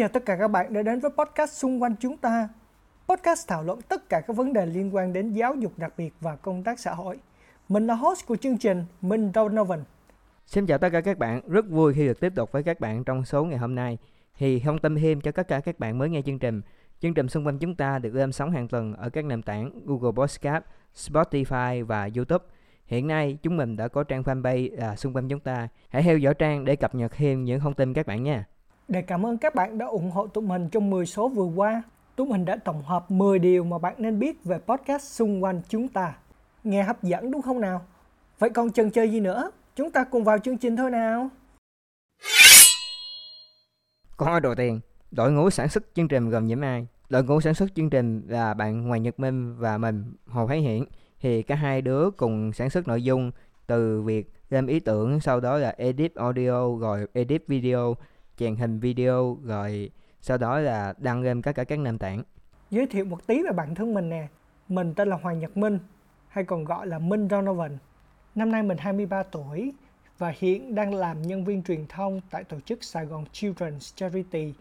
chào 0.00 0.08
tất 0.08 0.24
cả 0.26 0.36
các 0.36 0.48
bạn 0.48 0.72
đã 0.72 0.82
đến 0.82 1.00
với 1.00 1.10
podcast 1.10 1.52
xung 1.52 1.82
quanh 1.82 1.94
chúng 2.00 2.16
ta. 2.16 2.48
Podcast 3.08 3.48
thảo 3.48 3.62
luận 3.62 3.80
tất 3.88 4.08
cả 4.08 4.20
các 4.20 4.36
vấn 4.36 4.52
đề 4.52 4.66
liên 4.66 4.94
quan 4.94 5.12
đến 5.12 5.32
giáo 5.32 5.54
dục 5.54 5.72
đặc 5.76 5.92
biệt 5.96 6.14
và 6.20 6.36
công 6.36 6.62
tác 6.62 6.78
xã 6.78 6.94
hội. 6.94 7.18
Mình 7.68 7.86
là 7.86 7.94
host 7.94 8.26
của 8.26 8.36
chương 8.36 8.58
trình, 8.58 8.84
Minh 9.00 9.32
Donovan. 9.34 9.84
Xin 10.46 10.66
chào 10.66 10.78
tất 10.78 10.88
cả 10.92 11.00
các 11.00 11.18
bạn, 11.18 11.40
rất 11.48 11.68
vui 11.68 11.94
khi 11.94 12.06
được 12.06 12.20
tiếp 12.20 12.32
tục 12.34 12.52
với 12.52 12.62
các 12.62 12.80
bạn 12.80 13.04
trong 13.04 13.24
số 13.24 13.44
ngày 13.44 13.58
hôm 13.58 13.74
nay. 13.74 13.98
Thì 14.38 14.60
thông 14.60 14.78
tin 14.78 14.96
thêm 14.96 15.20
cho 15.20 15.32
tất 15.32 15.48
cả 15.48 15.60
các 15.60 15.78
bạn 15.78 15.98
mới 15.98 16.10
nghe 16.10 16.22
chương 16.22 16.38
trình. 16.38 16.62
Chương 17.00 17.14
trình 17.14 17.28
xung 17.28 17.46
quanh 17.46 17.58
chúng 17.58 17.74
ta 17.74 17.98
được 17.98 18.14
lên 18.14 18.32
sóng 18.32 18.50
hàng 18.50 18.68
tuần 18.68 18.94
ở 18.94 19.10
các 19.10 19.24
nền 19.24 19.42
tảng 19.42 19.70
Google 19.84 20.12
Podcast, 20.12 20.64
Spotify 20.94 21.84
và 21.84 22.08
YouTube. 22.16 22.44
Hiện 22.86 23.06
nay 23.06 23.38
chúng 23.42 23.56
mình 23.56 23.76
đã 23.76 23.88
có 23.88 24.04
trang 24.04 24.22
fanpage 24.22 24.76
là 24.76 24.96
xung 24.96 25.16
quanh 25.16 25.28
chúng 25.28 25.40
ta. 25.40 25.68
Hãy 25.88 26.02
theo 26.02 26.18
dõi 26.18 26.34
trang 26.34 26.64
để 26.64 26.76
cập 26.76 26.94
nhật 26.94 27.12
thêm 27.12 27.44
những 27.44 27.60
thông 27.60 27.74
tin 27.74 27.94
các 27.94 28.06
bạn 28.06 28.22
nha. 28.22 28.44
Để 28.90 29.02
cảm 29.02 29.26
ơn 29.26 29.38
các 29.38 29.54
bạn 29.54 29.78
đã 29.78 29.86
ủng 29.86 30.10
hộ 30.10 30.26
tụi 30.26 30.44
mình 30.44 30.68
trong 30.68 30.90
10 30.90 31.06
số 31.06 31.28
vừa 31.28 31.44
qua. 31.44 31.82
Tụi 32.16 32.26
mình 32.26 32.44
đã 32.44 32.56
tổng 32.56 32.82
hợp 32.82 33.10
10 33.10 33.38
điều 33.38 33.64
mà 33.64 33.78
bạn 33.78 33.94
nên 33.98 34.18
biết 34.18 34.44
về 34.44 34.58
podcast 34.58 35.02
xung 35.02 35.44
quanh 35.44 35.60
chúng 35.68 35.88
ta. 35.88 36.16
Nghe 36.64 36.82
hấp 36.82 37.02
dẫn 37.02 37.30
đúng 37.30 37.42
không 37.42 37.60
nào? 37.60 37.82
Vậy 38.38 38.50
còn 38.50 38.70
chần 38.70 38.90
chơi 38.90 39.10
gì 39.10 39.20
nữa? 39.20 39.50
Chúng 39.76 39.90
ta 39.90 40.04
cùng 40.04 40.24
vào 40.24 40.38
chương 40.38 40.58
trình 40.58 40.76
thôi 40.76 40.90
nào. 40.90 41.28
Câu 44.16 44.28
hỏi 44.28 44.40
đầu 44.40 44.54
tiên, 44.54 44.80
đội 45.10 45.32
ngũ 45.32 45.50
sản 45.50 45.68
xuất 45.68 45.84
chương 45.94 46.08
trình 46.08 46.30
gồm 46.30 46.46
những 46.46 46.60
ai? 46.60 46.86
Đội 47.08 47.24
ngũ 47.24 47.40
sản 47.40 47.54
xuất 47.54 47.74
chương 47.74 47.90
trình 47.90 48.22
là 48.28 48.54
bạn 48.54 48.82
Hoàng 48.82 49.02
Nhật 49.02 49.20
Minh 49.20 49.56
và 49.56 49.78
mình 49.78 50.14
Hồ 50.26 50.46
Thái 50.46 50.60
Hiển. 50.60 50.84
Thì 51.20 51.42
cả 51.42 51.54
hai 51.54 51.82
đứa 51.82 52.10
cùng 52.10 52.52
sản 52.52 52.70
xuất 52.70 52.88
nội 52.88 53.02
dung 53.02 53.30
từ 53.66 54.02
việc 54.02 54.32
lên 54.50 54.66
ý 54.66 54.80
tưởng, 54.80 55.20
sau 55.20 55.40
đó 55.40 55.58
là 55.58 55.74
edit 55.76 56.14
audio, 56.14 56.76
rồi 56.78 57.06
edit 57.12 57.46
video, 57.46 57.94
chèn 58.40 58.56
hình 58.56 58.78
video, 58.78 59.38
rồi 59.44 59.90
sau 60.20 60.38
đó 60.38 60.58
là 60.58 60.94
đăng 60.98 61.22
lên 61.22 61.42
tất 61.42 61.52
cả 61.54 61.64
các 61.64 61.78
nền 61.78 61.98
tảng. 61.98 62.22
Giới 62.70 62.86
thiệu 62.86 63.04
một 63.04 63.26
tí 63.26 63.42
về 63.42 63.52
bản 63.52 63.74
thân 63.74 63.94
mình 63.94 64.08
nè. 64.08 64.28
Mình 64.68 64.94
tên 64.94 65.08
là 65.08 65.16
Hoàng 65.16 65.38
Nhật 65.38 65.56
Minh, 65.56 65.78
hay 66.28 66.44
còn 66.44 66.64
gọi 66.64 66.86
là 66.86 66.98
Minh 66.98 67.28
Donovan. 67.30 67.78
Năm 68.34 68.52
nay 68.52 68.62
mình 68.62 68.78
23 68.78 69.22
tuổi 69.22 69.72
và 70.18 70.34
hiện 70.38 70.74
đang 70.74 70.94
làm 70.94 71.22
nhân 71.22 71.44
viên 71.44 71.62
truyền 71.62 71.86
thông 71.86 72.20
tại 72.30 72.44
tổ 72.44 72.60
chức 72.60 72.84
Sài 72.84 73.06
Gòn 73.06 73.24
Children's 73.32 73.92
Charity, 73.96 74.54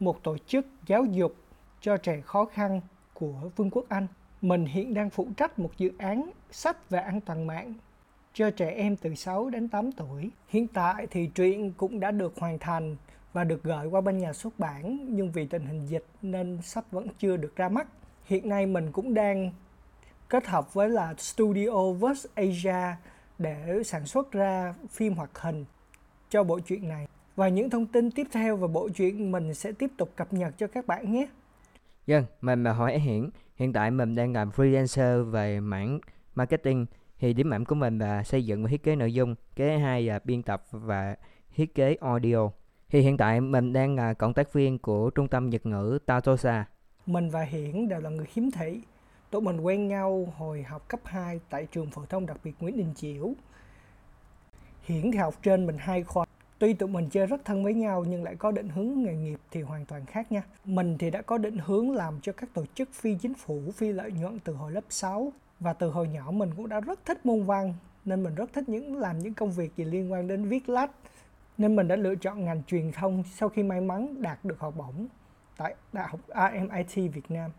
một 0.00 0.22
tổ 0.22 0.36
chức 0.46 0.66
giáo 0.86 1.04
dục 1.04 1.34
cho 1.80 1.96
trẻ 1.96 2.20
khó 2.20 2.44
khăn 2.44 2.80
của 3.14 3.34
Vương 3.56 3.70
quốc 3.70 3.84
Anh. 3.88 4.06
Mình 4.42 4.64
hiện 4.64 4.94
đang 4.94 5.10
phụ 5.10 5.28
trách 5.36 5.58
một 5.58 5.70
dự 5.78 5.92
án 5.98 6.30
sách 6.50 6.90
về 6.90 6.98
an 6.98 7.20
toàn 7.20 7.46
mạng 7.46 7.74
cho 8.32 8.50
trẻ 8.50 8.70
em 8.70 8.96
từ 8.96 9.14
6 9.14 9.50
đến 9.50 9.68
8 9.68 9.92
tuổi. 9.92 10.30
Hiện 10.48 10.66
tại 10.66 11.06
thì 11.10 11.26
truyện 11.26 11.72
cũng 11.76 12.00
đã 12.00 12.10
được 12.10 12.32
hoàn 12.38 12.58
thành 12.58 12.96
và 13.36 13.44
được 13.44 13.62
gửi 13.62 13.86
qua 13.86 14.00
bên 14.00 14.18
nhà 14.18 14.32
xuất 14.32 14.58
bản 14.58 15.06
nhưng 15.08 15.32
vì 15.32 15.46
tình 15.46 15.66
hình 15.66 15.86
dịch 15.86 16.04
nên 16.22 16.58
sách 16.62 16.92
vẫn 16.92 17.08
chưa 17.18 17.36
được 17.36 17.56
ra 17.56 17.68
mắt. 17.68 17.88
Hiện 18.24 18.48
nay 18.48 18.66
mình 18.66 18.92
cũng 18.92 19.14
đang 19.14 19.52
kết 20.28 20.46
hợp 20.46 20.74
với 20.74 20.88
là 20.88 21.14
Studio 21.18 21.92
Verse 21.92 22.28
Asia 22.34 22.96
để 23.38 23.82
sản 23.84 24.06
xuất 24.06 24.32
ra 24.32 24.74
phim 24.90 25.14
hoạt 25.14 25.38
hình 25.38 25.64
cho 26.30 26.44
bộ 26.44 26.60
truyện 26.60 26.88
này. 26.88 27.06
Và 27.36 27.48
những 27.48 27.70
thông 27.70 27.86
tin 27.86 28.10
tiếp 28.10 28.26
theo 28.32 28.56
về 28.56 28.68
bộ 28.68 28.88
truyện 28.88 29.32
mình 29.32 29.54
sẽ 29.54 29.72
tiếp 29.72 29.90
tục 29.96 30.10
cập 30.16 30.32
nhật 30.32 30.54
cho 30.58 30.66
các 30.66 30.86
bạn 30.86 31.12
nhé. 31.12 31.26
Dân, 32.06 32.24
mình 32.40 32.62
mà 32.62 32.72
hỏi 32.72 32.98
Hiển. 32.98 33.30
Hiện 33.56 33.72
tại 33.72 33.90
mình 33.90 34.14
đang 34.14 34.32
làm 34.32 34.50
freelancer 34.50 35.24
về 35.24 35.60
mảng 35.60 36.00
marketing. 36.34 36.86
Thì 37.18 37.32
điểm 37.32 37.50
mạnh 37.50 37.64
của 37.64 37.74
mình 37.74 37.98
là 37.98 38.22
xây 38.22 38.44
dựng 38.44 38.62
và 38.62 38.68
thiết 38.70 38.82
kế 38.82 38.96
nội 38.96 39.14
dung. 39.14 39.34
Cái 39.56 39.78
hai 39.78 40.02
là 40.02 40.20
biên 40.24 40.42
tập 40.42 40.62
và 40.70 41.16
thiết 41.54 41.74
kế 41.74 41.96
audio. 42.00 42.50
Thì 42.90 43.00
hiện 43.00 43.16
tại 43.16 43.40
mình 43.40 43.72
đang 43.72 43.96
là 43.96 44.14
cộng 44.14 44.34
tác 44.34 44.52
viên 44.52 44.78
của 44.78 45.10
trung 45.10 45.28
tâm 45.28 45.50
Nhật 45.50 45.66
ngữ 45.66 45.98
Tatosa. 46.06 46.64
Mình 47.06 47.30
và 47.30 47.42
Hiển 47.42 47.88
đều 47.88 48.00
là 48.00 48.10
người 48.10 48.26
khiếm 48.26 48.50
thị. 48.50 48.80
Tụi 49.30 49.40
mình 49.40 49.60
quen 49.60 49.88
nhau 49.88 50.32
hồi 50.36 50.62
học 50.62 50.88
cấp 50.88 51.00
2 51.04 51.40
tại 51.50 51.66
trường 51.72 51.90
phổ 51.90 52.04
thông 52.06 52.26
đặc 52.26 52.36
biệt 52.44 52.52
Nguyễn 52.60 52.76
Đình 52.76 52.94
Chiểu. 52.94 53.32
Hiển 54.82 55.12
thì 55.12 55.18
học 55.18 55.34
trên 55.42 55.66
mình 55.66 55.76
hai 55.78 56.04
khoa. 56.04 56.26
Tuy 56.58 56.74
tụi 56.74 56.88
mình 56.88 57.08
chơi 57.10 57.26
rất 57.26 57.44
thân 57.44 57.64
với 57.64 57.74
nhau 57.74 58.04
nhưng 58.08 58.24
lại 58.24 58.36
có 58.36 58.50
định 58.50 58.68
hướng 58.68 59.02
nghề 59.02 59.14
nghiệp 59.14 59.38
thì 59.50 59.62
hoàn 59.62 59.84
toàn 59.84 60.06
khác 60.06 60.32
nha. 60.32 60.42
Mình 60.64 60.98
thì 60.98 61.10
đã 61.10 61.22
có 61.22 61.38
định 61.38 61.58
hướng 61.58 61.90
làm 61.90 62.20
cho 62.22 62.32
các 62.32 62.48
tổ 62.54 62.64
chức 62.74 62.88
phi 62.92 63.14
chính 63.14 63.34
phủ, 63.34 63.60
phi 63.76 63.92
lợi 63.92 64.12
nhuận 64.12 64.38
từ 64.38 64.54
hồi 64.54 64.72
lớp 64.72 64.84
6 64.90 65.32
và 65.60 65.72
từ 65.72 65.90
hồi 65.90 66.08
nhỏ 66.08 66.30
mình 66.30 66.50
cũng 66.56 66.68
đã 66.68 66.80
rất 66.80 67.04
thích 67.04 67.26
môn 67.26 67.42
văn 67.42 67.74
nên 68.04 68.22
mình 68.22 68.34
rất 68.34 68.52
thích 68.52 68.68
những 68.68 68.96
làm 68.96 69.18
những 69.18 69.34
công 69.34 69.52
việc 69.52 69.76
gì 69.76 69.84
liên 69.84 70.12
quan 70.12 70.28
đến 70.28 70.48
viết 70.48 70.68
lách 70.68 70.90
nên 71.58 71.76
mình 71.76 71.88
đã 71.88 71.96
lựa 71.96 72.14
chọn 72.14 72.44
ngành 72.44 72.62
truyền 72.66 72.92
thông 72.92 73.22
sau 73.24 73.48
khi 73.48 73.62
may 73.62 73.80
mắn 73.80 74.22
đạt 74.22 74.44
được 74.44 74.60
học 74.60 74.74
bổng 74.76 75.06
tại 75.56 75.74
Đại 75.92 76.08
học 76.08 76.20
RMIT 76.28 77.12
Việt 77.12 77.30
Nam. 77.30 77.50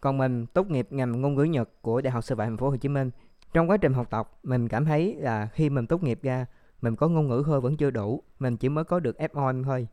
Còn 0.00 0.18
mình 0.18 0.46
tốt 0.46 0.70
nghiệp 0.70 0.88
ngành 0.90 1.20
ngôn 1.20 1.34
ngữ 1.34 1.42
Nhật 1.42 1.70
của 1.82 2.00
Đại 2.00 2.10
học 2.10 2.24
Sư 2.24 2.34
phạm 2.36 2.46
Thành 2.46 2.56
phố 2.56 2.70
Hồ 2.70 2.76
Chí 2.76 2.88
Minh. 2.88 3.10
Trong 3.52 3.70
quá 3.70 3.76
trình 3.76 3.92
học 3.92 4.10
tập, 4.10 4.30
mình 4.42 4.68
cảm 4.68 4.84
thấy 4.84 5.14
là 5.18 5.46
khi 5.46 5.70
mình 5.70 5.86
tốt 5.86 6.02
nghiệp 6.02 6.18
ra, 6.22 6.46
mình 6.82 6.96
có 6.96 7.08
ngôn 7.08 7.28
ngữ 7.28 7.42
thôi 7.46 7.60
vẫn 7.60 7.76
chưa 7.76 7.90
đủ, 7.90 8.22
mình 8.38 8.56
chỉ 8.56 8.68
mới 8.68 8.84
có 8.84 9.00
được 9.00 9.16
F1 9.18 9.64
thôi, 9.64 9.88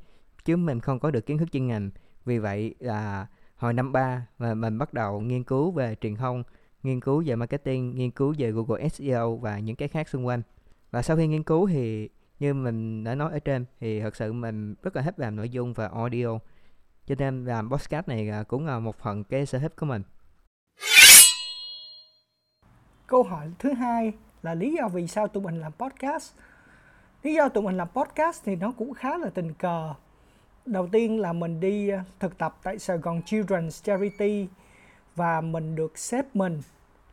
chứ 0.45 0.57
mình 0.57 0.79
không 0.79 0.99
có 0.99 1.11
được 1.11 1.25
kiến 1.25 1.37
thức 1.37 1.51
chuyên 1.51 1.67
ngành. 1.67 1.89
Vì 2.25 2.39
vậy 2.39 2.75
là 2.79 3.27
hồi 3.55 3.73
năm 3.73 3.91
3 3.91 4.27
mà 4.39 4.53
mình 4.53 4.77
bắt 4.77 4.93
đầu 4.93 5.19
nghiên 5.19 5.43
cứu 5.43 5.71
về 5.71 5.95
truyền 6.01 6.15
thông, 6.15 6.43
nghiên 6.83 6.99
cứu 6.99 7.23
về 7.25 7.35
marketing, 7.35 7.95
nghiên 7.95 8.11
cứu 8.11 8.33
về 8.37 8.51
Google 8.51 8.89
SEO 8.89 9.35
và 9.35 9.59
những 9.59 9.75
cái 9.75 9.87
khác 9.87 10.09
xung 10.09 10.25
quanh. 10.27 10.41
Và 10.91 11.01
sau 11.01 11.17
khi 11.17 11.27
nghiên 11.27 11.43
cứu 11.43 11.67
thì 11.67 12.09
như 12.39 12.53
mình 12.53 13.03
đã 13.03 13.15
nói 13.15 13.31
ở 13.31 13.39
trên 13.39 13.65
thì 13.79 14.01
thật 14.01 14.15
sự 14.15 14.33
mình 14.33 14.75
rất 14.83 14.95
là 14.95 15.01
thích 15.01 15.19
làm 15.19 15.35
nội 15.35 15.49
dung 15.49 15.73
và 15.73 15.87
audio. 15.87 16.27
Cho 17.05 17.15
nên 17.17 17.45
làm 17.45 17.69
podcast 17.69 18.07
này 18.07 18.29
à, 18.29 18.43
cũng 18.43 18.65
là 18.65 18.79
một 18.79 18.95
phần 18.97 19.23
cái 19.23 19.45
sở 19.45 19.59
thích 19.59 19.75
của 19.75 19.85
mình. 19.85 20.03
Câu 23.07 23.23
hỏi 23.23 23.51
thứ 23.59 23.73
hai 23.73 24.13
là 24.43 24.53
lý 24.53 24.75
do 24.77 24.87
vì 24.87 25.07
sao 25.07 25.27
tụi 25.27 25.43
mình 25.43 25.61
làm 25.61 25.71
podcast. 25.71 26.33
Lý 27.23 27.33
do 27.33 27.49
tụi 27.49 27.63
mình 27.63 27.77
làm 27.77 27.87
podcast 27.87 28.45
thì 28.45 28.55
nó 28.55 28.71
cũng 28.71 28.93
khá 28.93 29.17
là 29.17 29.29
tình 29.29 29.53
cờ. 29.53 29.93
Đầu 30.65 30.87
tiên 30.87 31.19
là 31.19 31.33
mình 31.33 31.59
đi 31.59 31.89
à, 31.89 32.03
thực 32.19 32.37
tập 32.37 32.57
tại 32.63 32.79
Sài 32.79 32.97
Gòn 32.97 33.21
Children's 33.25 33.83
Charity 33.83 34.47
và 35.15 35.41
mình 35.41 35.75
được 35.75 35.97
sếp 35.97 36.35
mình 36.35 36.61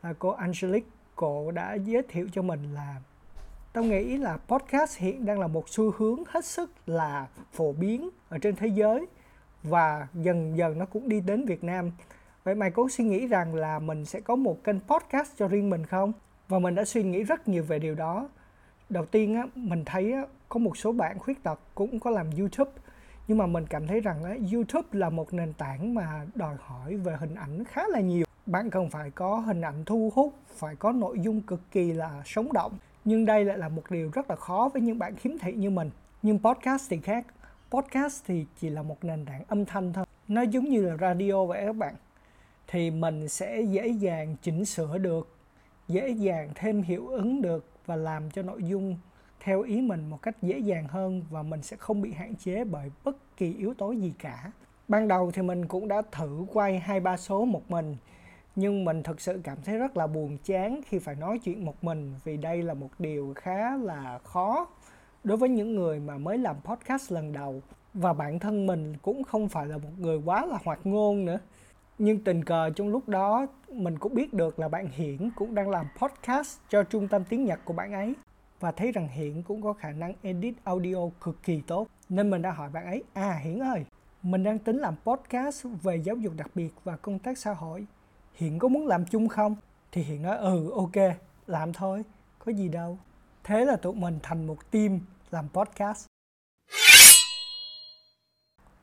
là 0.02 0.14
cô 0.18 0.30
Angelique, 0.30 0.90
cô 1.16 1.50
đã 1.50 1.74
giới 1.74 2.02
thiệu 2.08 2.28
cho 2.32 2.42
mình 2.42 2.74
là 2.74 3.00
Tao 3.72 3.84
nghĩ 3.84 4.16
là 4.16 4.38
podcast 4.48 4.98
hiện 4.98 5.26
đang 5.26 5.40
là 5.40 5.46
một 5.46 5.68
xu 5.68 5.92
hướng 5.96 6.22
hết 6.28 6.44
sức 6.44 6.72
là 6.86 7.26
phổ 7.52 7.72
biến 7.72 8.10
ở 8.28 8.38
trên 8.38 8.56
thế 8.56 8.66
giới 8.66 9.06
và 9.62 10.08
dần 10.14 10.56
dần 10.56 10.78
nó 10.78 10.84
cũng 10.84 11.08
đi 11.08 11.20
đến 11.20 11.44
Việt 11.44 11.64
Nam. 11.64 11.90
Vậy 12.44 12.54
mày 12.54 12.70
có 12.70 12.88
suy 12.90 13.04
nghĩ 13.04 13.26
rằng 13.26 13.54
là 13.54 13.78
mình 13.78 14.04
sẽ 14.04 14.20
có 14.20 14.36
một 14.36 14.64
kênh 14.64 14.80
podcast 14.80 15.30
cho 15.36 15.48
riêng 15.48 15.70
mình 15.70 15.86
không? 15.86 16.12
Và 16.48 16.58
mình 16.58 16.74
đã 16.74 16.84
suy 16.84 17.02
nghĩ 17.02 17.22
rất 17.22 17.48
nhiều 17.48 17.62
về 17.62 17.78
điều 17.78 17.94
đó. 17.94 18.28
Đầu 18.88 19.06
tiên 19.06 19.34
á, 19.34 19.46
mình 19.54 19.84
thấy 19.84 20.12
á, 20.12 20.22
có 20.48 20.58
một 20.58 20.76
số 20.76 20.92
bạn 20.92 21.18
khuyết 21.18 21.42
tật 21.42 21.60
cũng 21.74 22.00
có 22.00 22.10
làm 22.10 22.30
YouTube 22.38 22.70
nhưng 23.28 23.38
mà 23.38 23.46
mình 23.46 23.66
cảm 23.66 23.86
thấy 23.86 24.00
rằng 24.00 24.24
á, 24.24 24.36
YouTube 24.52 24.88
là 24.92 25.10
một 25.10 25.34
nền 25.34 25.52
tảng 25.52 25.94
mà 25.94 26.26
đòi 26.34 26.56
hỏi 26.60 26.96
về 26.96 27.16
hình 27.20 27.34
ảnh 27.34 27.64
khá 27.64 27.82
là 27.88 28.00
nhiều. 28.00 28.26
Bạn 28.46 28.70
cần 28.70 28.90
phải 28.90 29.10
có 29.10 29.36
hình 29.36 29.60
ảnh 29.60 29.84
thu 29.84 30.12
hút, 30.14 30.34
phải 30.56 30.76
có 30.76 30.92
nội 30.92 31.18
dung 31.20 31.40
cực 31.40 31.60
kỳ 31.70 31.92
là 31.92 32.22
sống 32.24 32.52
động. 32.52 32.72
Nhưng 33.04 33.26
đây 33.26 33.44
lại 33.44 33.58
là 33.58 33.68
một 33.68 33.82
điều 33.90 34.10
rất 34.12 34.30
là 34.30 34.36
khó 34.36 34.70
với 34.72 34.82
những 34.82 34.98
bạn 34.98 35.16
khiếm 35.16 35.38
thị 35.38 35.52
như 35.52 35.70
mình. 35.70 35.90
Nhưng 36.22 36.38
podcast 36.38 36.90
thì 36.90 37.00
khác. 37.00 37.26
Podcast 37.70 38.24
thì 38.26 38.46
chỉ 38.60 38.70
là 38.70 38.82
một 38.82 39.04
nền 39.04 39.24
tảng 39.24 39.42
âm 39.48 39.64
thanh 39.64 39.92
thôi. 39.92 40.04
Nó 40.28 40.42
giống 40.42 40.64
như 40.64 40.82
là 40.82 40.96
radio 40.96 41.44
vậy 41.44 41.62
các 41.66 41.76
bạn. 41.76 41.94
Thì 42.66 42.90
mình 42.90 43.28
sẽ 43.28 43.60
dễ 43.60 43.88
dàng 43.88 44.36
chỉnh 44.42 44.64
sửa 44.64 44.98
được, 44.98 45.36
dễ 45.88 46.08
dàng 46.08 46.50
thêm 46.54 46.82
hiệu 46.82 47.08
ứng 47.08 47.42
được 47.42 47.66
và 47.86 47.96
làm 47.96 48.30
cho 48.30 48.42
nội 48.42 48.62
dung 48.64 48.96
theo 49.40 49.62
ý 49.62 49.80
mình 49.80 50.10
một 50.10 50.22
cách 50.22 50.42
dễ 50.42 50.58
dàng 50.58 50.88
hơn 50.88 51.22
và 51.30 51.42
mình 51.42 51.62
sẽ 51.62 51.76
không 51.76 52.02
bị 52.02 52.12
hạn 52.12 52.34
chế 52.36 52.64
bởi 52.64 52.90
bất 53.04 53.36
kỳ 53.36 53.54
yếu 53.54 53.74
tố 53.74 53.92
gì 53.92 54.12
cả. 54.18 54.50
Ban 54.88 55.08
đầu 55.08 55.30
thì 55.30 55.42
mình 55.42 55.66
cũng 55.66 55.88
đã 55.88 56.02
thử 56.12 56.46
quay 56.52 56.78
hai 56.78 57.00
ba 57.00 57.16
số 57.16 57.44
một 57.44 57.70
mình 57.70 57.96
nhưng 58.56 58.84
mình 58.84 59.02
thực 59.02 59.20
sự 59.20 59.40
cảm 59.44 59.58
thấy 59.64 59.78
rất 59.78 59.96
là 59.96 60.06
buồn, 60.06 60.38
chán 60.44 60.80
khi 60.86 60.98
phải 60.98 61.14
nói 61.14 61.38
chuyện 61.38 61.64
một 61.64 61.84
mình, 61.84 62.14
vì 62.24 62.36
đây 62.36 62.62
là 62.62 62.74
một 62.74 62.90
điều 62.98 63.32
khá 63.36 63.76
là 63.76 64.18
khó 64.24 64.66
đối 65.24 65.36
với 65.36 65.48
những 65.48 65.74
người 65.74 66.00
mà 66.00 66.18
mới 66.18 66.38
làm 66.38 66.56
podcast 66.64 67.12
lần 67.12 67.32
đầu. 67.32 67.62
Và 67.94 68.12
bản 68.12 68.38
thân 68.38 68.66
mình 68.66 68.96
cũng 69.02 69.24
không 69.24 69.48
phải 69.48 69.66
là 69.66 69.78
một 69.78 69.90
người 69.98 70.18
quá 70.24 70.46
là 70.46 70.58
hoạt 70.64 70.80
ngôn 70.84 71.24
nữa. 71.24 71.38
Nhưng 71.98 72.24
tình 72.24 72.44
cờ 72.44 72.70
trong 72.70 72.88
lúc 72.88 73.08
đó, 73.08 73.46
mình 73.68 73.98
cũng 73.98 74.14
biết 74.14 74.34
được 74.34 74.58
là 74.58 74.68
bạn 74.68 74.88
Hiển 74.92 75.30
cũng 75.36 75.54
đang 75.54 75.70
làm 75.70 75.86
podcast 75.98 76.58
cho 76.68 76.82
trung 76.82 77.08
tâm 77.08 77.24
tiếng 77.24 77.44
Nhật 77.44 77.60
của 77.64 77.72
bạn 77.72 77.92
ấy. 77.92 78.14
Và 78.60 78.72
thấy 78.72 78.92
rằng 78.92 79.08
Hiển 79.08 79.42
cũng 79.42 79.62
có 79.62 79.72
khả 79.72 79.90
năng 79.90 80.14
edit 80.22 80.54
audio 80.64 81.08
cực 81.24 81.42
kỳ 81.42 81.60
tốt. 81.66 81.88
Nên 82.08 82.30
mình 82.30 82.42
đã 82.42 82.50
hỏi 82.50 82.70
bạn 82.70 82.86
ấy 82.86 83.02
à 83.12 83.40
Hiển 83.44 83.58
ơi, 83.58 83.84
mình 84.22 84.42
đang 84.44 84.58
tính 84.58 84.78
làm 84.78 84.94
podcast 85.04 85.66
về 85.82 85.96
giáo 85.96 86.16
dục 86.16 86.32
đặc 86.36 86.50
biệt 86.54 86.70
và 86.84 86.96
công 86.96 87.18
tác 87.18 87.38
xã 87.38 87.52
hội 87.52 87.86
hiện 88.34 88.58
có 88.58 88.68
muốn 88.68 88.86
làm 88.86 89.04
chung 89.04 89.28
không? 89.28 89.56
Thì 89.92 90.02
hiện 90.02 90.22
nói 90.22 90.38
ừ 90.38 90.70
ok, 90.76 91.16
làm 91.46 91.72
thôi, 91.72 92.04
có 92.38 92.52
gì 92.52 92.68
đâu. 92.68 92.98
Thế 93.44 93.64
là 93.64 93.76
tụi 93.76 93.94
mình 93.94 94.18
thành 94.22 94.46
một 94.46 94.70
team 94.70 95.00
làm 95.30 95.48
podcast. 95.48 96.06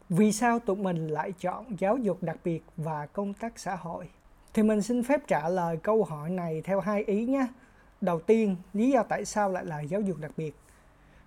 Vì 0.09 0.31
sao 0.31 0.59
tụi 0.59 0.75
mình 0.75 1.07
lại 1.07 1.31
chọn 1.31 1.65
giáo 1.79 1.97
dục 1.97 2.23
đặc 2.23 2.37
biệt 2.43 2.63
và 2.77 3.05
công 3.05 3.33
tác 3.33 3.59
xã 3.59 3.75
hội? 3.75 4.09
Thì 4.53 4.63
mình 4.63 4.81
xin 4.81 5.03
phép 5.03 5.27
trả 5.27 5.49
lời 5.49 5.77
câu 5.77 6.03
hỏi 6.03 6.29
này 6.29 6.61
theo 6.61 6.79
hai 6.79 7.03
ý 7.03 7.25
nhé. 7.25 7.47
Đầu 8.01 8.19
tiên, 8.19 8.55
lý 8.73 8.91
do 8.91 9.03
tại 9.03 9.25
sao 9.25 9.49
lại 9.49 9.65
là 9.65 9.81
giáo 9.81 10.01
dục 10.01 10.17
đặc 10.17 10.31
biệt? 10.37 10.55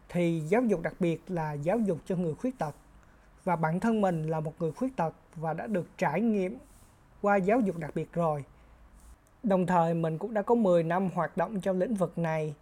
Thì 0.09 0.41
giáo 0.41 0.63
dục 0.63 0.81
đặc 0.83 0.95
biệt 1.01 1.23
là 1.29 1.53
giáo 1.53 1.79
dục 1.79 1.99
cho 2.07 2.17
người 2.17 2.35
khuyết 2.35 2.59
tật. 2.59 2.75
Và 3.45 3.57
bản 3.57 3.81
thân 3.81 4.01
mình 4.01 4.27
là 4.27 4.41
một 4.41 4.55
người 4.59 4.73
khuyết 4.73 4.97
tật 4.97 5.15
và 5.37 5.55
đã 5.55 5.67
được 5.67 5.87
trải 5.99 6.21
nghiệm 6.21 6.59
qua 7.23 7.37
giáo 7.37 7.61
dục 7.61 7.79
đặc 7.79 7.91
biệt 7.95 8.13
rồi. 8.13 8.45
Đồng 9.43 9.67
thời 9.67 9.95
mình 9.95 10.19
cũng 10.19 10.35
đã 10.35 10.43
có 10.43 10.55
10 10.55 10.83
năm 10.83 11.11
hoạt 11.15 11.37
động 11.37 11.61
trong 11.61 11.79
lĩnh 11.79 11.95
vực 11.95 12.19
này. 12.19 12.55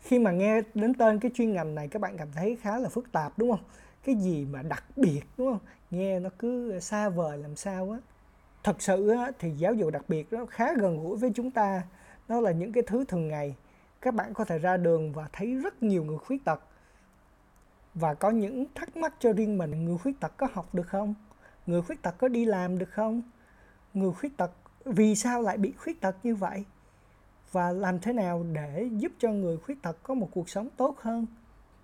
Khi 0.00 0.18
mà 0.18 0.30
nghe 0.30 0.60
đến 0.74 0.94
tên 0.94 1.18
cái 1.18 1.30
chuyên 1.34 1.52
ngành 1.52 1.74
này 1.74 1.88
các 1.88 2.02
bạn 2.02 2.16
cảm 2.16 2.28
thấy 2.34 2.56
khá 2.56 2.78
là 2.78 2.88
phức 2.88 3.12
tạp 3.12 3.38
đúng 3.38 3.50
không? 3.50 3.64
Cái 4.04 4.14
gì 4.14 4.46
mà 4.50 4.62
đặc 4.62 4.84
biệt 4.96 5.22
đúng 5.38 5.52
không? 5.52 5.60
Nghe 5.90 6.20
nó 6.20 6.30
cứ 6.38 6.80
xa 6.80 7.08
vời 7.08 7.38
làm 7.38 7.56
sao 7.56 7.90
á. 7.90 7.98
Thật 8.62 8.82
sự 8.82 9.08
á, 9.08 9.30
thì 9.38 9.50
giáo 9.50 9.74
dục 9.74 9.92
đặc 9.92 10.04
biệt 10.08 10.32
nó 10.32 10.46
khá 10.46 10.74
gần 10.74 11.02
gũi 11.02 11.16
với 11.16 11.30
chúng 11.34 11.50
ta. 11.50 11.82
Nó 12.28 12.40
là 12.40 12.50
những 12.50 12.72
cái 12.72 12.82
thứ 12.86 13.04
thường 13.04 13.28
ngày. 13.28 13.54
Các 14.00 14.14
bạn 14.14 14.34
có 14.34 14.44
thể 14.44 14.58
ra 14.58 14.76
đường 14.76 15.12
và 15.12 15.28
thấy 15.32 15.54
rất 15.54 15.82
nhiều 15.82 16.04
người 16.04 16.18
khuyết 16.18 16.44
tật. 16.44 16.60
Và 17.94 18.14
có 18.14 18.30
những 18.30 18.66
thắc 18.74 18.96
mắc 18.96 19.14
cho 19.18 19.32
riêng 19.32 19.58
mình 19.58 19.84
người 19.84 19.98
khuyết 19.98 20.20
tật 20.20 20.36
có 20.36 20.48
học 20.52 20.74
được 20.74 20.88
không? 20.88 21.14
Người 21.66 21.82
khuyết 21.82 22.02
tật 22.02 22.14
có 22.18 22.28
đi 22.28 22.44
làm 22.44 22.78
được 22.78 22.90
không? 22.90 23.22
Người 23.94 24.12
khuyết 24.12 24.36
tật, 24.36 24.50
vì 24.84 25.14
sao 25.14 25.42
lại 25.42 25.58
bị 25.58 25.72
khuyết 25.72 26.00
tật 26.00 26.16
như 26.22 26.34
vậy? 26.34 26.64
Và 27.52 27.70
làm 27.70 28.00
thế 28.00 28.12
nào 28.12 28.44
để 28.52 28.88
giúp 28.92 29.12
cho 29.18 29.30
người 29.30 29.56
khuyết 29.56 29.82
tật 29.82 29.96
có 30.02 30.14
một 30.14 30.28
cuộc 30.32 30.48
sống 30.48 30.68
tốt 30.76 30.96
hơn? 31.00 31.26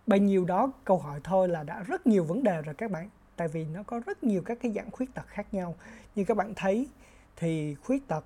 Bấy 0.07 0.21
nhiêu 0.21 0.45
đó, 0.45 0.73
câu 0.85 0.99
hỏi 0.99 1.21
thôi 1.25 1.49
là 1.49 1.63
đã 1.63 1.83
rất 1.83 2.07
nhiều 2.07 2.25
vấn 2.25 2.43
đề 2.43 2.63
rồi 2.63 2.75
các 2.75 2.91
bạn. 2.91 3.09
Tại 3.37 3.49
vì 3.49 3.65
nó 3.65 3.83
có 3.83 4.01
rất 4.07 4.25
nhiều 4.25 4.43
các 4.43 4.59
cái 4.63 4.73
dạng 4.73 4.91
khuyết 4.91 5.15
tật 5.15 5.27
khác 5.27 5.55
nhau. 5.55 5.75
Như 6.15 6.25
các 6.25 6.37
bạn 6.37 6.53
thấy, 6.57 6.89
thì 7.37 7.75
khuyết 7.75 8.09
tật 8.09 8.25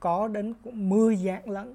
có 0.00 0.28
đến 0.28 0.54
10 0.64 1.16
dạng 1.16 1.50
lận. 1.50 1.74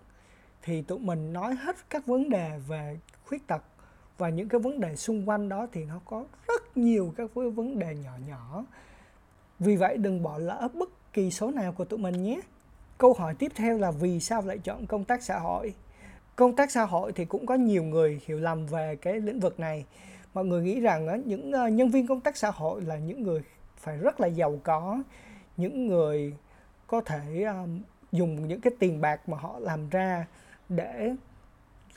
Thì 0.61 0.81
tụi 0.81 0.99
mình 0.99 1.33
nói 1.33 1.55
hết 1.55 1.75
các 1.89 2.05
vấn 2.05 2.29
đề 2.29 2.59
về 2.67 2.99
khuyết 3.25 3.47
tật 3.47 3.63
và 4.17 4.29
những 4.29 4.49
cái 4.49 4.61
vấn 4.61 4.79
đề 4.79 4.95
xung 4.95 5.29
quanh 5.29 5.49
đó 5.49 5.67
thì 5.71 5.85
nó 5.85 6.01
có 6.05 6.25
rất 6.47 6.77
nhiều 6.77 7.13
các 7.17 7.33
vấn 7.33 7.79
đề 7.79 7.95
nhỏ 7.95 8.11
nhỏ 8.27 8.65
vì 9.61 9.75
vậy 9.75 9.97
đừng 9.97 10.23
bỏ 10.23 10.37
lỡ 10.37 10.67
bất 10.73 10.89
kỳ 11.13 11.31
số 11.31 11.51
nào 11.51 11.71
của 11.71 11.85
tụi 11.85 11.99
mình 11.99 12.23
nhé. 12.23 12.39
Câu 12.97 13.13
hỏi 13.13 13.35
tiếp 13.39 13.51
theo 13.55 13.77
là 13.77 13.91
vì 13.91 14.19
sao 14.19 14.41
lại 14.41 14.57
chọn 14.63 14.85
công 14.85 15.03
tác 15.03 15.23
xã 15.23 15.39
hội? 15.39 15.73
Công 16.35 16.55
tác 16.55 16.71
xã 16.71 16.83
hội 16.83 17.11
thì 17.11 17.25
cũng 17.25 17.45
có 17.45 17.55
nhiều 17.55 17.83
người 17.83 18.21
hiểu 18.25 18.39
lầm 18.39 18.65
về 18.65 18.95
cái 18.95 19.19
lĩnh 19.19 19.39
vực 19.39 19.59
này. 19.59 19.85
Mọi 20.33 20.45
người 20.45 20.63
nghĩ 20.63 20.79
rằng 20.79 21.23
những 21.25 21.51
ờ, 21.51 21.67
nhân 21.67 21.89
viên 21.89 22.07
công 22.07 22.21
tác 22.21 22.37
xã 22.37 22.51
hội 22.51 22.81
là 22.81 22.95
những 22.95 23.23
người 23.23 23.41
phải 23.77 23.97
rất 23.97 24.19
là 24.19 24.27
giàu 24.27 24.59
có, 24.63 25.03
những 25.57 25.87
người 25.87 26.33
có 26.87 27.01
thể 27.01 27.43
ờ, 27.43 27.67
dùng 28.11 28.47
những 28.47 28.61
cái 28.61 28.73
tiền 28.79 29.01
bạc 29.01 29.29
mà 29.29 29.37
họ 29.37 29.59
làm 29.59 29.89
ra 29.89 30.27
để 30.69 31.15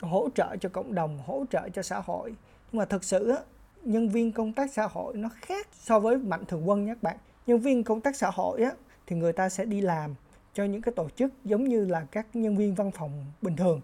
hỗ 0.01 0.29
trợ 0.35 0.55
cho 0.61 0.69
cộng 0.69 0.95
đồng, 0.95 1.19
hỗ 1.25 1.45
trợ 1.49 1.69
cho 1.69 1.81
xã 1.81 1.99
hội. 1.99 2.35
Nhưng 2.71 2.79
mà 2.79 2.85
thực 2.85 3.03
sự 3.03 3.35
nhân 3.83 4.09
viên 4.09 4.31
công 4.31 4.53
tác 4.53 4.71
xã 4.73 4.87
hội 4.87 5.17
nó 5.17 5.29
khác 5.35 5.67
so 5.71 5.99
với 5.99 6.17
mạnh 6.17 6.45
thường 6.45 6.69
quân 6.69 6.85
nhé 6.85 6.93
các 6.93 7.03
bạn 7.03 7.17
nhân 7.47 7.59
viên 7.59 7.83
công 7.83 8.01
tác 8.01 8.15
xã 8.15 8.29
hội 8.33 8.61
á, 8.61 8.71
thì 9.07 9.15
người 9.15 9.33
ta 9.33 9.49
sẽ 9.49 9.65
đi 9.65 9.81
làm 9.81 10.15
cho 10.53 10.63
những 10.63 10.81
cái 10.81 10.93
tổ 10.95 11.09
chức 11.09 11.31
giống 11.45 11.63
như 11.63 11.85
là 11.85 12.05
các 12.11 12.27
nhân 12.33 12.57
viên 12.57 12.75
văn 12.75 12.91
phòng 12.91 13.25
bình 13.41 13.55
thường 13.55 13.81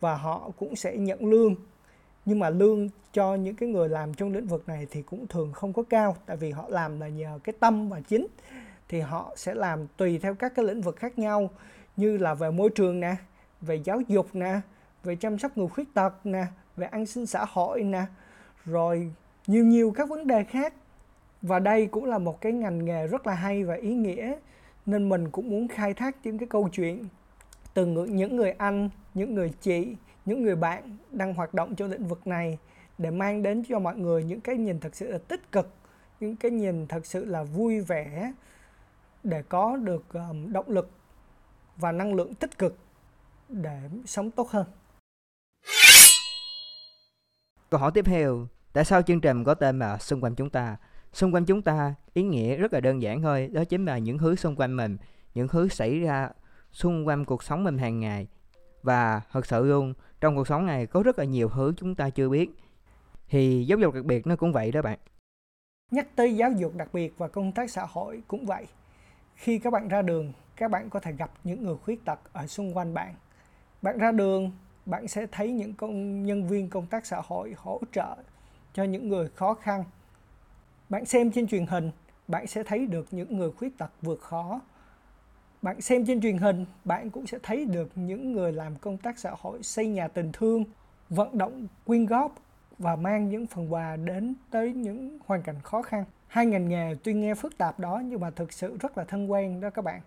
và 0.00 0.14
họ 0.14 0.50
cũng 0.58 0.76
sẽ 0.76 0.96
nhận 0.96 1.26
lương. 1.26 1.54
Nhưng 2.24 2.38
mà 2.38 2.50
lương 2.50 2.88
cho 3.12 3.34
những 3.34 3.54
cái 3.54 3.68
người 3.68 3.88
làm 3.88 4.14
trong 4.14 4.32
lĩnh 4.32 4.46
vực 4.46 4.68
này 4.68 4.86
thì 4.90 5.02
cũng 5.02 5.26
thường 5.26 5.52
không 5.52 5.72
có 5.72 5.82
cao 5.82 6.16
tại 6.26 6.36
vì 6.36 6.50
họ 6.50 6.64
làm 6.68 7.00
là 7.00 7.08
nhờ 7.08 7.38
cái 7.44 7.54
tâm 7.60 7.88
và 7.88 8.00
chính. 8.00 8.26
Thì 8.88 9.00
họ 9.00 9.32
sẽ 9.36 9.54
làm 9.54 9.86
tùy 9.96 10.18
theo 10.18 10.34
các 10.34 10.52
cái 10.54 10.64
lĩnh 10.64 10.80
vực 10.80 10.96
khác 10.96 11.18
nhau 11.18 11.50
như 11.96 12.16
là 12.16 12.34
về 12.34 12.50
môi 12.50 12.70
trường 12.70 13.00
nè 13.00 13.16
về 13.60 13.80
giáo 13.84 14.00
dục 14.08 14.28
nè 14.32 14.60
về 15.04 15.16
chăm 15.16 15.38
sóc 15.38 15.58
người 15.58 15.68
khuyết 15.68 15.94
tật 15.94 16.26
nè 16.26 16.46
về 16.76 16.86
an 16.86 17.06
sinh 17.06 17.26
xã 17.26 17.44
hội 17.48 17.82
nè 17.82 18.02
rồi 18.64 19.12
nhiều 19.46 19.64
nhiều 19.64 19.92
các 19.96 20.08
vấn 20.08 20.26
đề 20.26 20.44
khác 20.44 20.74
và 21.44 21.58
đây 21.58 21.86
cũng 21.86 22.04
là 22.04 22.18
một 22.18 22.40
cái 22.40 22.52
ngành 22.52 22.84
nghề 22.84 23.06
rất 23.06 23.26
là 23.26 23.34
hay 23.34 23.64
và 23.64 23.74
ý 23.74 23.94
nghĩa 23.94 24.34
nên 24.86 25.08
mình 25.08 25.30
cũng 25.30 25.50
muốn 25.50 25.68
khai 25.68 25.94
thác 25.94 26.16
những 26.24 26.38
cái 26.38 26.48
câu 26.48 26.68
chuyện 26.72 27.04
từ 27.74 27.86
những 27.86 28.36
người 28.36 28.50
anh 28.50 28.90
những 29.14 29.34
người 29.34 29.52
chị 29.60 29.96
những 30.24 30.42
người 30.42 30.56
bạn 30.56 30.96
đang 31.10 31.34
hoạt 31.34 31.54
động 31.54 31.74
trong 31.74 31.90
lĩnh 31.90 32.06
vực 32.06 32.26
này 32.26 32.58
để 32.98 33.10
mang 33.10 33.42
đến 33.42 33.62
cho 33.68 33.78
mọi 33.78 33.96
người 33.96 34.24
những 34.24 34.40
cái 34.40 34.56
nhìn 34.56 34.80
thật 34.80 34.94
sự 34.94 35.10
là 35.10 35.18
tích 35.18 35.52
cực 35.52 35.74
những 36.20 36.36
cái 36.36 36.50
nhìn 36.50 36.86
thật 36.86 37.06
sự 37.06 37.24
là 37.24 37.42
vui 37.42 37.80
vẻ 37.80 38.32
để 39.22 39.42
có 39.42 39.76
được 39.76 40.12
um, 40.12 40.52
động 40.52 40.68
lực 40.68 40.90
và 41.76 41.92
năng 41.92 42.14
lượng 42.14 42.34
tích 42.34 42.58
cực 42.58 42.78
để 43.48 43.80
sống 44.06 44.30
tốt 44.30 44.48
hơn. 44.50 44.66
Câu 47.70 47.80
hỏi 47.80 47.90
tiếp 47.94 48.04
theo 48.04 48.48
tại 48.72 48.84
sao 48.84 49.02
chương 49.02 49.20
trình 49.20 49.44
có 49.44 49.54
tên 49.54 49.78
là 49.78 49.98
xung 49.98 50.20
quanh 50.20 50.34
chúng 50.34 50.50
ta? 50.50 50.76
Xung 51.14 51.34
quanh 51.34 51.44
chúng 51.44 51.62
ta, 51.62 51.94
ý 52.12 52.22
nghĩa 52.22 52.56
rất 52.56 52.72
là 52.72 52.80
đơn 52.80 53.02
giản 53.02 53.22
thôi, 53.22 53.50
đó 53.52 53.64
chính 53.64 53.84
là 53.84 53.98
những 53.98 54.18
thứ 54.18 54.36
xung 54.36 54.56
quanh 54.56 54.76
mình, 54.76 54.96
những 55.34 55.48
thứ 55.48 55.68
xảy 55.68 56.00
ra 56.00 56.28
xung 56.72 57.06
quanh 57.06 57.24
cuộc 57.24 57.42
sống 57.42 57.64
mình 57.64 57.78
hàng 57.78 58.00
ngày. 58.00 58.28
Và 58.82 59.20
thật 59.32 59.46
sự 59.46 59.64
luôn, 59.64 59.94
trong 60.20 60.36
cuộc 60.36 60.48
sống 60.48 60.66
này 60.66 60.86
có 60.86 61.02
rất 61.02 61.18
là 61.18 61.24
nhiều 61.24 61.48
thứ 61.48 61.72
chúng 61.76 61.94
ta 61.94 62.10
chưa 62.10 62.28
biết. 62.28 62.50
Thì 63.28 63.64
giáo 63.64 63.78
dục 63.78 63.94
đặc 63.94 64.04
biệt 64.04 64.26
nó 64.26 64.36
cũng 64.36 64.52
vậy 64.52 64.72
đó 64.72 64.82
bạn. 64.82 64.98
Nhắc 65.90 66.16
tới 66.16 66.36
giáo 66.36 66.52
dục 66.52 66.72
đặc 66.76 66.88
biệt 66.92 67.14
và 67.18 67.28
công 67.28 67.52
tác 67.52 67.70
xã 67.70 67.86
hội 67.88 68.22
cũng 68.28 68.46
vậy. 68.46 68.66
Khi 69.34 69.58
các 69.58 69.72
bạn 69.72 69.88
ra 69.88 70.02
đường, 70.02 70.32
các 70.56 70.70
bạn 70.70 70.90
có 70.90 71.00
thể 71.00 71.12
gặp 71.12 71.30
những 71.44 71.64
người 71.64 71.76
khuyết 71.84 72.04
tật 72.04 72.18
ở 72.32 72.46
xung 72.46 72.76
quanh 72.76 72.94
bạn. 72.94 73.14
Bạn 73.82 73.98
ra 73.98 74.12
đường, 74.12 74.50
bạn 74.86 75.08
sẽ 75.08 75.26
thấy 75.32 75.52
những 75.52 75.74
công, 75.74 76.26
nhân 76.26 76.48
viên 76.48 76.70
công 76.70 76.86
tác 76.86 77.06
xã 77.06 77.20
hội 77.24 77.54
hỗ 77.56 77.80
trợ 77.92 78.16
cho 78.72 78.84
những 78.84 79.08
người 79.08 79.28
khó 79.28 79.54
khăn 79.54 79.84
bạn 80.88 81.04
xem 81.04 81.30
trên 81.30 81.46
truyền 81.46 81.66
hình, 81.66 81.90
bạn 82.28 82.46
sẽ 82.46 82.62
thấy 82.62 82.86
được 82.86 83.06
những 83.10 83.38
người 83.38 83.50
khuyết 83.50 83.78
tật 83.78 83.90
vượt 84.02 84.20
khó. 84.20 84.60
Bạn 85.62 85.80
xem 85.80 86.06
trên 86.06 86.20
truyền 86.20 86.38
hình, 86.38 86.66
bạn 86.84 87.10
cũng 87.10 87.26
sẽ 87.26 87.38
thấy 87.42 87.64
được 87.64 87.90
những 87.94 88.32
người 88.32 88.52
làm 88.52 88.76
công 88.76 88.98
tác 88.98 89.18
xã 89.18 89.30
hội, 89.38 89.62
xây 89.62 89.86
nhà 89.86 90.08
tình 90.08 90.32
thương, 90.32 90.64
vận 91.08 91.38
động, 91.38 91.66
quyên 91.84 92.06
góp 92.06 92.34
và 92.78 92.96
mang 92.96 93.28
những 93.28 93.46
phần 93.46 93.72
quà 93.72 93.96
đến 93.96 94.34
tới 94.50 94.72
những 94.72 95.18
hoàn 95.26 95.42
cảnh 95.42 95.60
khó 95.62 95.82
khăn. 95.82 96.04
Hai 96.26 96.46
ngành 96.46 96.68
nghề 96.68 96.94
tuy 97.04 97.14
nghe 97.14 97.34
phức 97.34 97.58
tạp 97.58 97.80
đó, 97.80 98.02
nhưng 98.04 98.20
mà 98.20 98.30
thực 98.30 98.52
sự 98.52 98.76
rất 98.80 98.98
là 98.98 99.04
thân 99.04 99.30
quen 99.30 99.60
đó 99.60 99.70
các 99.70 99.82
bạn. 99.82 100.00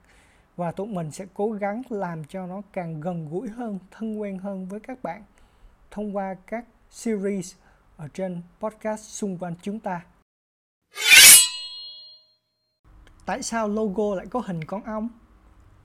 Và 0.56 0.72
tụi 0.72 0.88
mình 0.88 1.12
sẽ 1.12 1.26
cố 1.34 1.52
gắng 1.52 1.82
làm 1.90 2.24
cho 2.24 2.48
nó 2.48 2.62
càng 2.74 3.02
gần 3.02 3.30
gũi 3.30 3.50
hơn, 3.50 3.80
thân 3.92 4.22
quen 4.22 4.38
hơn 4.38 4.68
với 4.68 4.80
các 4.80 5.04
bạn 5.04 5.24
thông 5.92 6.16
qua 6.16 6.36
các 6.48 6.66
series 6.90 7.56
ở 7.98 8.08
trên 8.14 8.42
podcast 8.60 9.02
xung 9.02 9.38
quanh 9.38 9.54
chúng 9.62 9.80
ta. 9.80 10.06
Tại 13.28 13.44
sao 13.44 13.68
logo 13.68 14.16
lại 14.16 14.26
có 14.26 14.40
hình 14.46 14.64
con 14.64 14.84
ong? 14.84 15.10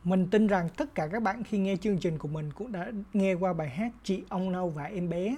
Mình 0.05 0.27
tin 0.31 0.47
rằng 0.47 0.69
tất 0.77 0.95
cả 0.95 1.09
các 1.13 1.23
bạn 1.23 1.45
khi 1.45 1.59
nghe 1.59 1.77
chương 1.77 1.99
trình 1.99 2.19
của 2.19 2.29
mình 2.29 2.53
cũng 2.53 2.73
đã 2.73 2.91
nghe 3.13 3.35
qua 3.35 3.53
bài 3.53 3.69
hát 3.69 3.93
chị 4.05 4.23
ong 4.29 4.53
nâu 4.53 4.69
và 4.69 4.85
em 4.85 5.09
bé. 5.09 5.37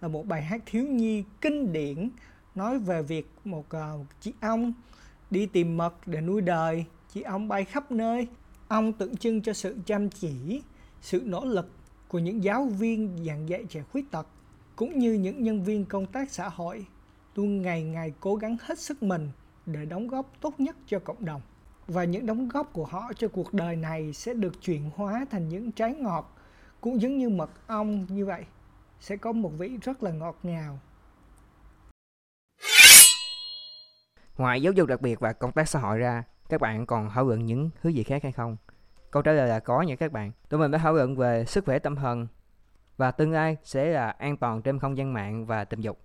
Là 0.00 0.08
một 0.08 0.26
bài 0.26 0.42
hát 0.42 0.62
thiếu 0.66 0.86
nhi 0.86 1.24
kinh 1.40 1.72
điển 1.72 2.10
nói 2.54 2.78
về 2.78 3.02
việc 3.02 3.30
một 3.44 3.66
uh, 3.76 4.06
chị 4.20 4.32
ong 4.40 4.72
đi 5.30 5.46
tìm 5.46 5.76
mật 5.76 5.94
để 6.06 6.20
nuôi 6.20 6.40
đời. 6.40 6.84
Chị 7.12 7.22
ong 7.22 7.48
bay 7.48 7.64
khắp 7.64 7.92
nơi. 7.92 8.28
Ong 8.68 8.92
tượng 8.92 9.16
trưng 9.16 9.42
cho 9.42 9.52
sự 9.52 9.76
chăm 9.86 10.10
chỉ 10.10 10.62
sự 11.00 11.22
nỗ 11.24 11.44
lực 11.44 11.70
của 12.08 12.18
những 12.18 12.44
giáo 12.44 12.64
viên 12.64 13.24
giảng 13.26 13.48
dạy 13.48 13.64
trẻ 13.68 13.82
khuyết 13.92 14.10
tật 14.10 14.26
cũng 14.76 14.98
như 14.98 15.12
những 15.12 15.42
nhân 15.42 15.64
viên 15.64 15.84
công 15.84 16.06
tác 16.06 16.30
xã 16.30 16.48
hội. 16.48 16.86
Luôn 17.36 17.62
ngày 17.62 17.82
ngày 17.82 18.12
cố 18.20 18.36
gắng 18.36 18.56
hết 18.60 18.78
sức 18.78 19.02
mình 19.02 19.28
để 19.66 19.84
đóng 19.84 20.08
góp 20.08 20.32
tốt 20.40 20.60
nhất 20.60 20.76
cho 20.86 20.98
cộng 20.98 21.24
đồng 21.24 21.40
và 21.86 22.04
những 22.04 22.26
đóng 22.26 22.48
góp 22.48 22.72
của 22.72 22.84
họ 22.84 23.12
cho 23.16 23.28
cuộc 23.28 23.54
đời 23.54 23.76
này 23.76 24.12
sẽ 24.12 24.34
được 24.34 24.62
chuyển 24.62 24.90
hóa 24.96 25.26
thành 25.30 25.48
những 25.48 25.72
trái 25.72 25.94
ngọt 25.94 26.36
cũng 26.80 27.00
giống 27.00 27.18
như 27.18 27.28
mật 27.28 27.50
ong 27.66 28.06
như 28.08 28.26
vậy 28.26 28.44
sẽ 29.00 29.16
có 29.16 29.32
một 29.32 29.52
vị 29.58 29.78
rất 29.82 30.02
là 30.02 30.10
ngọt 30.10 30.38
ngào 30.42 30.78
Ngoài 34.38 34.62
giáo 34.62 34.72
dục 34.72 34.88
đặc 34.88 35.00
biệt 35.00 35.20
và 35.20 35.32
công 35.32 35.52
tác 35.52 35.68
xã 35.68 35.78
hội 35.78 35.98
ra, 35.98 36.24
các 36.48 36.60
bạn 36.60 36.86
còn 36.86 37.10
thảo 37.10 37.24
luận 37.26 37.46
những 37.46 37.70
thứ 37.82 37.88
gì 37.88 38.02
khác 38.02 38.22
hay 38.22 38.32
không? 38.32 38.56
Câu 39.10 39.22
trả 39.22 39.32
lời 39.32 39.48
là 39.48 39.60
có 39.60 39.82
nha 39.82 39.96
các 39.96 40.12
bạn. 40.12 40.32
Tụi 40.48 40.60
mình 40.60 40.70
đã 40.70 40.78
thảo 40.78 40.92
luận 40.92 41.16
về 41.16 41.44
sức 41.44 41.64
khỏe 41.64 41.78
tâm 41.78 41.96
thần 41.96 42.26
và 42.96 43.10
tương 43.10 43.32
lai 43.32 43.56
sẽ 43.62 43.86
là 43.86 44.10
an 44.10 44.36
toàn 44.36 44.62
trên 44.62 44.78
không 44.78 44.96
gian 44.96 45.12
mạng 45.12 45.46
và 45.46 45.64
tình 45.64 45.80
dục 45.80 45.98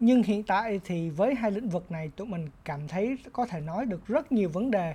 nhưng 0.00 0.22
hiện 0.22 0.42
tại 0.42 0.80
thì 0.84 1.10
với 1.10 1.34
hai 1.34 1.50
lĩnh 1.50 1.68
vực 1.68 1.92
này, 1.92 2.10
tụi 2.16 2.26
mình 2.26 2.48
cảm 2.64 2.88
thấy 2.88 3.18
có 3.32 3.46
thể 3.46 3.60
nói 3.60 3.86
được 3.86 4.06
rất 4.06 4.32
nhiều 4.32 4.48
vấn 4.48 4.70
đề. 4.70 4.94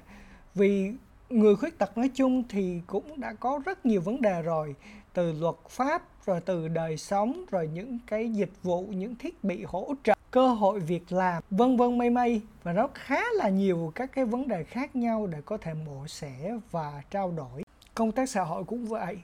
Vì 0.56 0.92
người 1.30 1.56
khuyết 1.56 1.78
tật 1.78 1.98
nói 1.98 2.10
chung 2.14 2.44
thì 2.50 2.82
cũng 2.88 3.20
đã 3.20 3.34
có 3.34 3.60
rất 3.66 3.86
nhiều 3.86 4.02
vấn 4.02 4.22
đề 4.22 4.42
rồi. 4.42 4.76
Từ 5.14 5.32
luật 5.32 5.56
pháp, 5.70 6.26
rồi 6.26 6.42
từ 6.42 6.68
đời 6.68 6.98
sống, 6.98 7.46
rồi 7.52 7.70
những 7.74 8.00
cái 8.08 8.30
dịch 8.30 8.52
vụ, 8.64 8.86
những 8.86 9.16
thiết 9.16 9.44
bị 9.44 9.64
hỗ 9.64 9.94
trợ, 10.04 10.14
cơ 10.32 10.48
hội 10.48 10.80
việc 10.80 11.12
làm, 11.12 11.44
vân 11.50 11.78
vân 11.78 11.98
mây 11.98 12.10
mây. 12.10 12.42
Và 12.64 12.74
nó 12.74 12.88
khá 12.94 13.22
là 13.34 13.50
nhiều 13.50 13.92
các 13.96 14.12
cái 14.12 14.26
vấn 14.26 14.48
đề 14.48 14.64
khác 14.64 14.96
nhau 14.96 15.28
để 15.28 15.42
có 15.46 15.58
thể 15.58 15.74
mổ 15.74 16.08
xẻ 16.08 16.58
và 16.72 17.02
trao 17.12 17.32
đổi. 17.32 17.64
Công 17.96 18.12
tác 18.12 18.30
xã 18.30 18.44
hội 18.44 18.64
cũng 18.64 18.86
vậy 18.86 19.18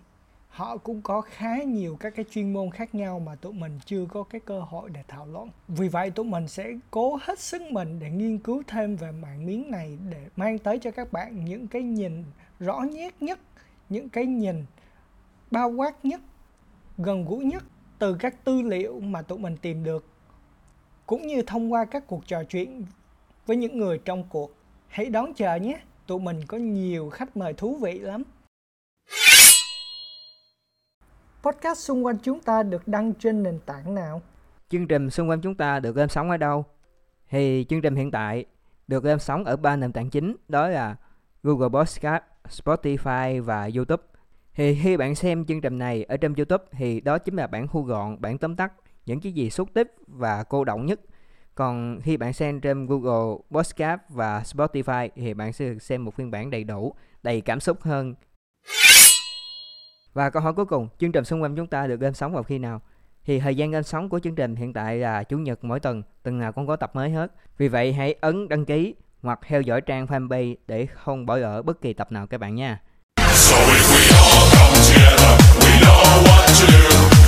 họ 0.51 0.77
cũng 0.77 1.01
có 1.01 1.21
khá 1.21 1.63
nhiều 1.63 1.97
các 1.99 2.15
cái 2.15 2.25
chuyên 2.31 2.53
môn 2.53 2.71
khác 2.71 2.95
nhau 2.95 3.19
mà 3.19 3.35
tụi 3.35 3.53
mình 3.53 3.79
chưa 3.85 4.05
có 4.05 4.23
cái 4.23 4.41
cơ 4.45 4.59
hội 4.59 4.89
để 4.89 5.03
thảo 5.07 5.27
luận. 5.27 5.49
Vì 5.67 5.87
vậy 5.87 6.11
tụi 6.11 6.25
mình 6.25 6.47
sẽ 6.47 6.71
cố 6.91 7.19
hết 7.21 7.39
sức 7.39 7.61
mình 7.61 7.99
để 7.99 8.09
nghiên 8.09 8.37
cứu 8.37 8.63
thêm 8.67 8.95
về 8.95 9.11
mảng 9.11 9.45
miếng 9.45 9.71
này 9.71 9.97
để 10.09 10.27
mang 10.35 10.59
tới 10.59 10.79
cho 10.79 10.91
các 10.91 11.11
bạn 11.11 11.45
những 11.45 11.67
cái 11.67 11.81
nhìn 11.81 12.23
rõ 12.59 12.81
nét 12.93 13.15
nhất, 13.21 13.39
những 13.89 14.09
cái 14.09 14.25
nhìn 14.25 14.65
bao 15.51 15.69
quát 15.69 16.05
nhất, 16.05 16.21
gần 16.97 17.25
gũi 17.25 17.45
nhất 17.45 17.63
từ 17.99 18.15
các 18.19 18.45
tư 18.45 18.61
liệu 18.61 18.99
mà 18.99 19.21
tụi 19.21 19.39
mình 19.39 19.57
tìm 19.57 19.83
được 19.83 20.05
cũng 21.05 21.27
như 21.27 21.41
thông 21.41 21.73
qua 21.73 21.85
các 21.85 22.07
cuộc 22.07 22.27
trò 22.27 22.43
chuyện 22.43 22.85
với 23.45 23.57
những 23.57 23.77
người 23.77 23.97
trong 24.05 24.23
cuộc. 24.29 24.51
Hãy 24.87 25.05
đón 25.05 25.33
chờ 25.33 25.55
nhé, 25.55 25.79
tụi 26.07 26.19
mình 26.19 26.41
có 26.47 26.57
nhiều 26.57 27.09
khách 27.09 27.37
mời 27.37 27.53
thú 27.53 27.75
vị 27.75 27.99
lắm. 27.99 28.23
Podcast 31.43 31.79
xung 31.79 32.05
quanh 32.05 32.17
chúng 32.23 32.39
ta 32.39 32.63
được 32.63 32.87
đăng 32.87 33.13
trên 33.13 33.43
nền 33.43 33.59
tảng 33.65 33.95
nào? 33.95 34.21
Chương 34.69 34.87
trình 34.87 35.09
xung 35.09 35.29
quanh 35.29 35.41
chúng 35.41 35.55
ta 35.55 35.79
được 35.79 35.97
lên 35.97 36.09
sóng 36.09 36.29
ở 36.29 36.37
đâu? 36.37 36.65
Thì 37.29 37.65
chương 37.69 37.81
trình 37.81 37.95
hiện 37.95 38.11
tại 38.11 38.45
được 38.87 39.05
lên 39.05 39.19
sóng 39.19 39.43
ở 39.43 39.55
ba 39.57 39.75
nền 39.75 39.91
tảng 39.91 40.09
chính 40.09 40.35
đó 40.47 40.67
là 40.67 40.95
Google 41.43 41.69
Podcast, 41.69 42.23
Spotify 42.47 43.43
và 43.43 43.69
YouTube. 43.75 44.03
Thì 44.53 44.79
khi 44.83 44.97
bạn 44.97 45.15
xem 45.15 45.45
chương 45.45 45.61
trình 45.61 45.77
này 45.77 46.03
ở 46.03 46.17
trên 46.17 46.33
YouTube 46.33 46.63
thì 46.71 47.01
đó 47.01 47.17
chính 47.17 47.35
là 47.35 47.47
bản 47.47 47.67
thu 47.67 47.83
gọn, 47.83 48.21
bản 48.21 48.37
tóm 48.37 48.55
tắt 48.55 48.73
những 49.05 49.19
cái 49.19 49.31
gì 49.31 49.49
xúc 49.49 49.69
tích 49.73 49.95
và 50.07 50.43
cô 50.43 50.63
động 50.63 50.85
nhất. 50.85 51.01
Còn 51.55 51.99
khi 52.03 52.17
bạn 52.17 52.33
xem 52.33 52.61
trên 52.61 52.85
Google 52.85 53.37
Podcast 53.51 54.01
và 54.09 54.39
Spotify 54.41 55.09
thì 55.15 55.33
bạn 55.33 55.53
sẽ 55.53 55.65
được 55.65 55.81
xem 55.81 56.05
một 56.05 56.13
phiên 56.13 56.31
bản 56.31 56.49
đầy 56.49 56.63
đủ, 56.63 56.95
đầy 57.23 57.41
cảm 57.41 57.59
xúc 57.59 57.81
hơn. 57.81 58.15
Và 60.13 60.29
câu 60.29 60.41
hỏi 60.41 60.53
cuối 60.53 60.65
cùng, 60.65 60.87
chương 60.99 61.11
trình 61.11 61.25
xung 61.25 61.41
quanh 61.41 61.55
chúng 61.55 61.67
ta 61.67 61.87
được 61.87 62.01
lên 62.01 62.13
sóng 62.13 62.33
vào 62.33 62.43
khi 62.43 62.59
nào? 62.59 62.81
Thì 63.25 63.39
thời 63.39 63.55
gian 63.55 63.71
lên 63.71 63.83
sóng 63.83 64.09
của 64.09 64.19
chương 64.19 64.35
trình 64.35 64.55
hiện 64.55 64.73
tại 64.73 64.97
là 64.97 65.23
chủ 65.23 65.37
nhật 65.37 65.63
mỗi 65.63 65.79
tuần, 65.79 66.03
tuần 66.23 66.39
nào 66.39 66.51
cũng 66.51 66.67
có 66.67 66.75
tập 66.75 66.95
mới 66.95 67.09
hết. 67.09 67.31
Vì 67.57 67.67
vậy 67.67 67.93
hãy 67.93 68.15
ấn 68.21 68.49
đăng 68.49 68.65
ký 68.65 68.95
hoặc 69.23 69.39
theo 69.47 69.61
dõi 69.61 69.81
trang 69.81 70.05
fanpage 70.05 70.55
để 70.67 70.85
không 70.85 71.25
bỏ 71.25 71.37
lỡ 71.37 71.61
bất 71.61 71.81
kỳ 71.81 71.93
tập 71.93 72.11
nào 72.11 72.27
các 72.27 72.37
bạn 72.37 72.55
nha. 72.55 72.79
So 73.33 73.55
if 73.55 73.85
we 73.93 74.03
all 74.21 74.43
come 74.53 74.75
together, 74.89 75.33
we 75.59 75.71
know 75.83 76.03
what 76.27 76.47
to 76.59 76.65
do. 76.73 76.83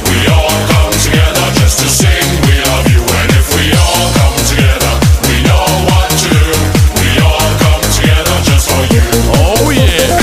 We 0.09 0.17
all 0.35 0.67
come 0.73 0.93
together 1.05 1.47
just 1.59 1.75
to 1.81 1.87
sing 1.87 2.27
we 2.47 2.55
love 2.67 2.85
you. 2.95 3.01
And 3.19 3.29
if 3.39 3.47
we 3.55 3.63
all 3.83 4.07
come 4.19 4.37
together, 4.51 4.93
we 5.27 5.35
know 5.47 5.65
what 5.89 6.09
to 6.21 6.29
do. 6.35 6.45
We 6.99 7.09
all 7.27 7.51
come 7.63 7.83
together 7.97 8.37
just 8.49 8.65
for 8.71 8.83
you. 8.95 9.05
Oh 9.39 9.71
yeah. 9.71 10.22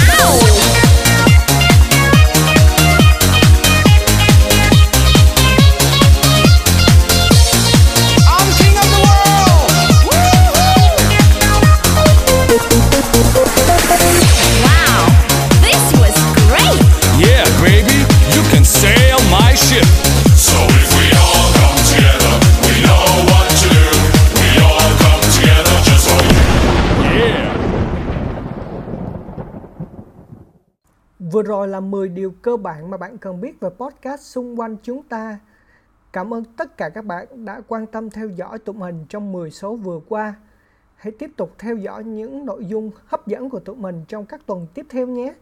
Vừa 31.33 31.43
rồi 31.43 31.69
là 31.69 31.81
10 31.81 32.09
điều 32.09 32.35
cơ 32.43 32.57
bản 32.57 32.91
mà 32.91 32.97
bạn 32.97 33.19
cần 33.19 33.41
biết 33.41 33.61
về 33.61 33.69
podcast 33.79 34.21
xung 34.21 34.61
quanh 34.61 34.77
chúng 34.83 35.03
ta. 35.03 35.39
Cảm 36.13 36.35
ơn 36.35 36.45
tất 36.45 36.77
cả 36.77 36.89
các 36.89 37.05
bạn 37.05 37.45
đã 37.45 37.61
quan 37.69 37.87
tâm 37.87 38.11
theo 38.11 38.29
dõi 38.29 38.59
tụi 38.59 38.75
mình 38.75 39.07
trong 39.09 39.33
10 39.33 39.51
số 39.51 39.77
vừa 39.77 40.01
qua. 40.09 40.35
Hãy 40.95 41.13
tiếp 41.19 41.31
tục 41.37 41.55
theo 41.59 41.77
dõi 41.77 42.05
những 42.05 42.47
nội 42.47 42.67
dung 42.67 42.91
hấp 43.07 43.27
dẫn 43.27 43.51
của 43.51 43.61
tụi 43.61 43.77
mình 43.77 44.05
trong 44.09 44.27
các 44.27 44.47
tuần 44.47 44.67
tiếp 44.75 44.87
theo 44.91 45.07
nhé. 45.07 45.35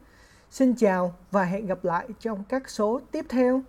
Xin 0.50 0.74
chào 0.74 1.14
và 1.30 1.44
hẹn 1.44 1.66
gặp 1.66 1.84
lại 1.84 2.08
trong 2.20 2.44
các 2.48 2.70
số 2.70 3.00
tiếp 3.12 3.26
theo. 3.28 3.62